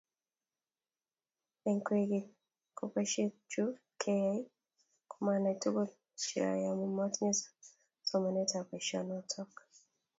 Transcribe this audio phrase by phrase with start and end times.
[1.67, 2.25] Eng kwekeny
[2.77, 3.63] ko boisionichu
[4.01, 4.41] keyaei
[5.11, 7.31] komanai tuguk cheyoei amu motinye
[8.09, 9.41] somanetab boisionoto